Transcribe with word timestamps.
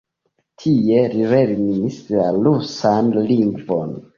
Tie 0.61 1.01
li 1.11 1.27
lernis 1.33 1.99
la 2.15 2.27
rusan 2.39 3.13
lingvon. 3.29 3.95